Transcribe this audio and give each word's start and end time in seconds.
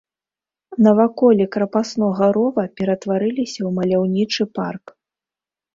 Наваколлі 0.87 1.45
крапаснога 1.57 2.31
рова 2.39 2.63
ператварыліся 2.81 3.57
ў 3.57 3.69
маляўнічы 3.79 4.43
парк. 4.59 4.85